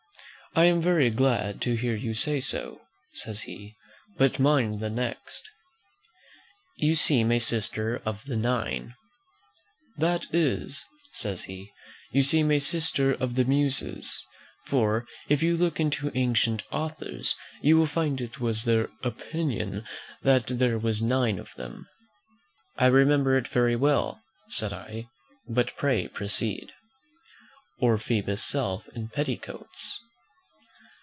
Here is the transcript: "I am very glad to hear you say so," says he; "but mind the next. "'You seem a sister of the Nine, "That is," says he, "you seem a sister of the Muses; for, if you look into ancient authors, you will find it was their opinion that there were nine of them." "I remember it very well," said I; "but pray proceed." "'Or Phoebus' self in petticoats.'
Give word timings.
"I 0.53 0.65
am 0.65 0.81
very 0.81 1.09
glad 1.09 1.61
to 1.61 1.75
hear 1.75 1.95
you 1.95 2.13
say 2.13 2.41
so," 2.41 2.81
says 3.13 3.43
he; 3.43 3.77
"but 4.17 4.37
mind 4.37 4.81
the 4.81 4.89
next. 4.89 5.49
"'You 6.75 6.95
seem 6.97 7.31
a 7.31 7.39
sister 7.39 8.01
of 8.05 8.25
the 8.25 8.35
Nine, 8.35 8.95
"That 9.97 10.25
is," 10.35 10.83
says 11.13 11.45
he, 11.45 11.71
"you 12.11 12.21
seem 12.21 12.51
a 12.51 12.59
sister 12.59 13.13
of 13.13 13.35
the 13.35 13.45
Muses; 13.45 14.25
for, 14.65 15.05
if 15.29 15.41
you 15.41 15.55
look 15.55 15.79
into 15.79 16.11
ancient 16.15 16.63
authors, 16.69 17.37
you 17.61 17.77
will 17.77 17.87
find 17.87 18.19
it 18.19 18.41
was 18.41 18.65
their 18.65 18.89
opinion 19.03 19.85
that 20.21 20.47
there 20.47 20.77
were 20.77 20.93
nine 20.99 21.39
of 21.39 21.53
them." 21.55 21.87
"I 22.75 22.87
remember 22.87 23.37
it 23.37 23.47
very 23.47 23.77
well," 23.77 24.21
said 24.49 24.73
I; 24.73 25.07
"but 25.47 25.77
pray 25.77 26.09
proceed." 26.09 26.73
"'Or 27.79 27.97
Phoebus' 27.97 28.43
self 28.43 28.85
in 28.89 29.07
petticoats.' 29.07 29.97